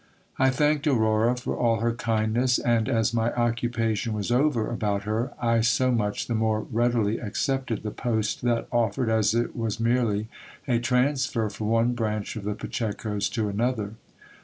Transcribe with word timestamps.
I 0.39 0.49
thanked 0.49 0.87
Aurora 0.87 1.37
for 1.37 1.55
all 1.55 1.79
her 1.81 1.93
kindness; 1.93 2.57
and, 2.57 2.89
as 2.89 3.13
my 3.13 3.31
occupation 3.33 4.13
was 4.13 4.31
over 4.31 4.63
.bou 4.73 4.97
t 4.97 5.05
her, 5.05 5.31
I 5.39 5.61
so 5.61 5.91
much 5.91 6.25
the 6.25 6.33
more 6.33 6.61
readily 6.61 7.19
accepted 7.19 7.83
the 7.83 7.91
post 7.91 8.41
that 8.41 8.67
offered, 8.71 9.09
as 9.09 9.35
it 9.35 9.55
was 9.55 9.77
nerdy 9.79 10.25
a 10.67 10.79
transfer 10.79 11.51
from 11.51 11.67
one 11.67 11.93
branch 11.93 12.35
of 12.35 12.45
the 12.45 12.55
Pachecos 12.55 13.29
to 13.33 13.47
another. 13.47 13.93